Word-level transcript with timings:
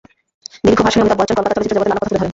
দীর্ঘ 0.65 0.79
ভাষণে 0.85 1.01
অমিতাভ 1.03 1.17
বচ্চন 1.19 1.35
কলকাতার 1.37 1.55
চলচ্চিত্র 1.55 1.75
জগতের 1.77 1.89
নানা 1.89 1.99
কথা 2.01 2.09
তুলে 2.09 2.19
ধরেন। 2.21 2.29